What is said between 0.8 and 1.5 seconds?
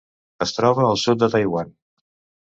al sud de